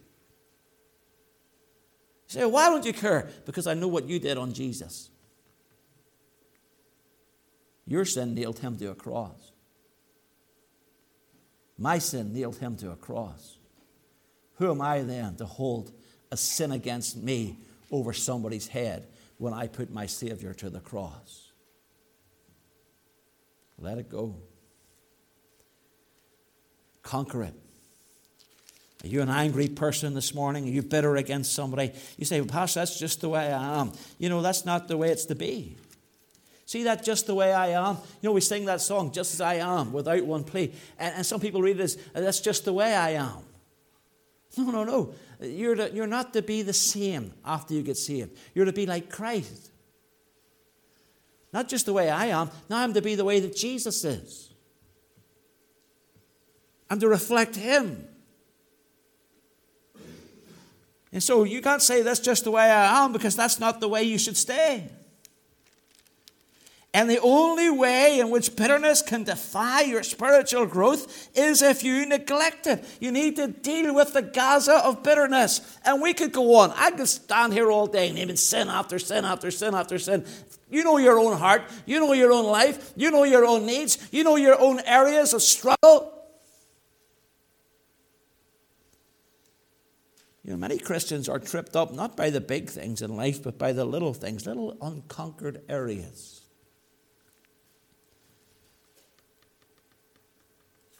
[2.26, 5.10] say, "Why don't you care?" Because I know what you did on Jesus.
[7.86, 9.52] Your sin nailed him to a cross.
[11.78, 13.58] My sin nailed him to a cross.
[14.54, 15.92] Who am I then to hold
[16.30, 17.58] a sin against me
[17.90, 19.06] over somebody's head
[19.38, 21.50] when I put my Savior to the cross.
[23.78, 24.36] Let it go.
[27.02, 27.54] Conquer it.
[29.04, 30.64] Are you an angry person this morning?
[30.64, 31.92] Are you bitter against somebody?
[32.16, 33.92] You say, well, Pastor, that's just the way I am.
[34.18, 35.76] You know, that's not the way it's to be.
[36.64, 37.96] See that just the way I am?
[38.20, 40.74] You know, we sing that song, Just as I Am, without one plea.
[40.98, 43.38] And, and some people read it as, That's just the way I am.
[44.58, 45.14] No, no, no.
[45.40, 48.36] You're, to, you're not to be the same after you get saved.
[48.54, 49.70] You're to be like Christ.
[51.52, 54.50] Not just the way I am, now I'm to be the way that Jesus is.
[56.88, 58.06] I'm to reflect Him.
[61.12, 63.88] And so you can't say that's just the way I am because that's not the
[63.88, 64.90] way you should stay.
[66.96, 72.06] And the only way in which bitterness can defy your spiritual growth is if you
[72.06, 72.82] neglect it.
[73.00, 75.60] You need to deal with the Gaza of bitterness.
[75.84, 76.72] And we could go on.
[76.74, 80.24] I could stand here all day naming sin after sin after sin after sin.
[80.70, 81.64] You know your own heart.
[81.84, 82.94] You know your own life.
[82.96, 83.98] You know your own needs.
[84.10, 86.14] You know your own areas of struggle.
[90.44, 93.58] You know, many Christians are tripped up not by the big things in life, but
[93.58, 96.35] by the little things, little unconquered areas.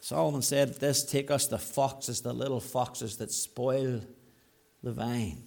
[0.07, 3.99] Solomon said this take us the foxes, the little foxes that spoil
[4.81, 5.43] the vine.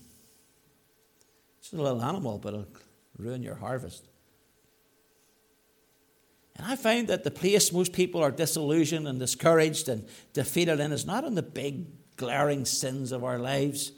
[1.58, 2.66] It's a little animal, but it'll
[3.16, 4.06] ruin your harvest.
[6.56, 10.92] And I find that the place most people are disillusioned and discouraged and defeated in
[10.92, 11.86] is not in the big,
[12.18, 13.92] glaring sins of our lives,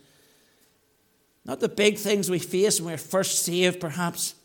[1.45, 4.37] not the big things we face when we're first saved, perhaps,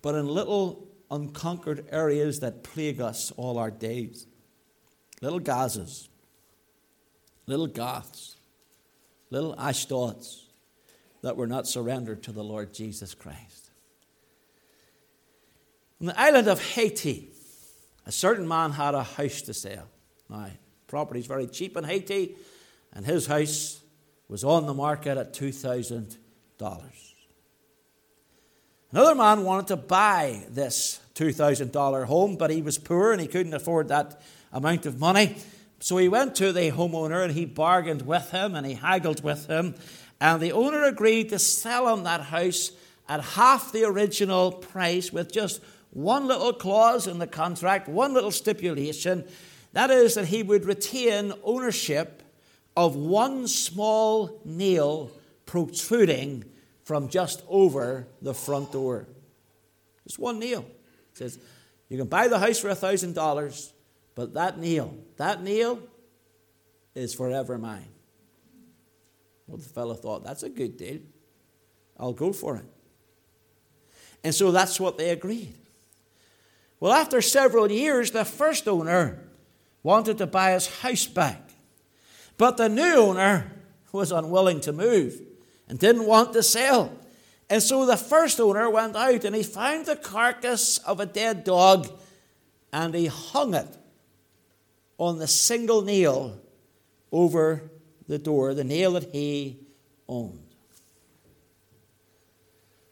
[0.00, 4.26] but in little unconquered areas that plague us all our days.
[5.20, 6.08] Little Gazas,
[7.46, 8.36] little Gaths,
[9.30, 10.46] little Ashdods
[11.22, 13.70] that were not surrendered to the Lord Jesus Christ.
[16.00, 17.30] On the island of Haiti,
[18.06, 19.88] a certain man had a house to sell.
[20.28, 20.50] Now,
[20.86, 22.36] property is very cheap in Haiti,
[22.92, 23.80] and his house
[24.28, 26.16] was on the market at $2,000.
[28.90, 33.54] Another man wanted to buy this $2,000 home, but he was poor and he couldn't
[33.54, 34.20] afford that
[34.54, 35.36] amount of money.
[35.80, 39.48] So he went to the homeowner and he bargained with him and he haggled with
[39.48, 39.74] him.
[40.18, 42.70] And the owner agreed to sell him that house
[43.06, 48.30] at half the original price with just one little clause in the contract, one little
[48.30, 49.24] stipulation.
[49.74, 52.22] That is, that he would retain ownership
[52.76, 55.10] of one small nail
[55.44, 56.44] protruding
[56.84, 59.06] from just over the front door.
[60.06, 60.62] Just one nail.
[60.62, 61.38] He says,
[61.90, 63.73] you can buy the house for a thousand dollars,
[64.14, 65.80] but that nail, that nail
[66.94, 67.88] is forever mine.
[69.46, 71.00] Well, the fellow thought, that's a good deal.
[71.98, 72.64] I'll go for it.
[74.22, 75.54] And so that's what they agreed.
[76.80, 79.20] Well, after several years, the first owner
[79.82, 81.50] wanted to buy his house back.
[82.36, 83.52] But the new owner
[83.92, 85.20] was unwilling to move
[85.68, 86.92] and didn't want to sell.
[87.48, 91.44] And so the first owner went out and he found the carcass of a dead
[91.44, 91.88] dog
[92.72, 93.76] and he hung it
[94.98, 96.40] on the single nail
[97.10, 97.70] over
[98.06, 99.58] the door, the nail that he
[100.08, 100.40] owned.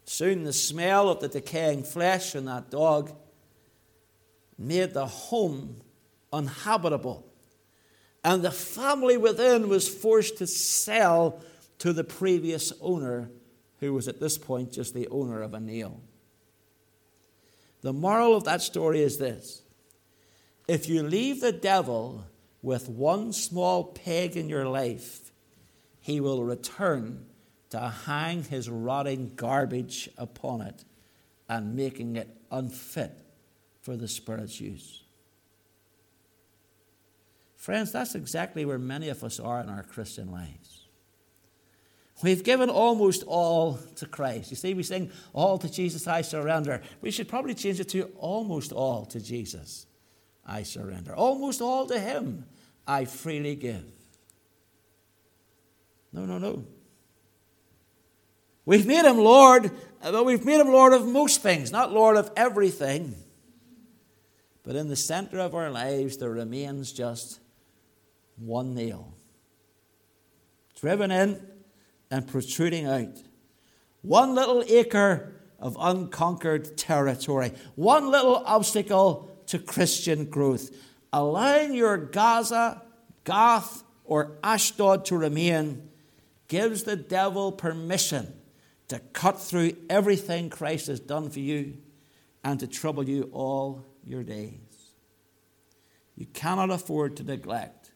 [0.05, 3.13] Soon the smell of the decaying flesh in that dog
[4.59, 5.81] made the home
[6.33, 7.27] uninhabitable.
[8.25, 11.41] And the family within was forced to sell
[11.79, 13.31] to the previous owner,
[13.81, 16.01] who was at this point just the owner of a nail.
[17.81, 19.62] The moral of that story is this
[20.69, 22.25] if you leave the devil
[22.63, 25.33] with one small peg in your life,
[26.01, 27.27] he will return
[27.71, 30.85] to hang his rotting garbage upon it
[31.49, 33.13] and making it unfit
[33.81, 35.03] for the Spirit's use.
[37.57, 40.87] Friends, that's exactly where many of us are in our Christian lives.
[42.23, 44.51] We've given almost all to Christ.
[44.51, 46.83] You see, we sing, All to Jesus I surrender.
[47.01, 49.87] We should probably change it to almost all to Jesus
[50.47, 51.15] I surrender.
[51.15, 52.47] Almost all to Him
[52.87, 53.85] I freely give.
[56.13, 56.65] No, no, no.
[58.65, 59.67] We've made Him Lord,
[60.03, 63.15] uh, but we've made Him Lord of most things, not Lord of everything.
[64.63, 67.41] But in the center of our lives, there remains just
[68.37, 69.15] one nail.
[70.81, 71.45] Driven in
[72.11, 73.23] and protruding out.
[74.03, 80.71] One little acre of unconquered territory, one little obstacle to Christian growth.
[81.13, 82.81] Allowing your Gaza,
[83.25, 85.91] Gath, or Ashdod to remain
[86.49, 88.33] gives the devil permission
[88.89, 91.77] to cut through everything Christ has done for you
[92.43, 94.95] and to trouble you all your days.
[96.17, 97.91] You cannot afford to neglect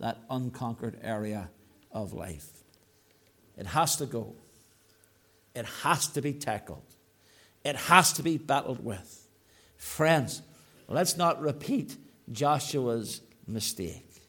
[0.00, 1.50] that unconquered area
[1.92, 2.48] of life.
[3.56, 4.34] It has to go.
[5.54, 6.96] It has to be tackled.
[7.64, 9.28] It has to be battled with.
[9.76, 10.42] Friends,
[10.88, 11.96] let's not repeat
[12.30, 14.22] Joshua's mistake.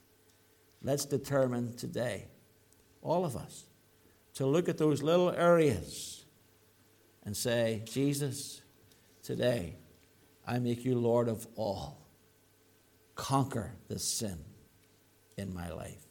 [0.82, 2.28] Let's determine today,
[3.01, 3.66] all of us,
[4.36, 6.26] to look at those little areas
[7.24, 8.62] and say, Jesus,
[9.24, 9.78] today
[10.45, 12.06] I make you Lord of all.
[13.16, 14.38] Conquer the sin
[15.38, 16.03] in my life.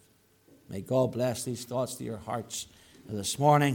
[0.68, 2.66] May God bless these thoughts to your hearts
[3.06, 3.62] this morning.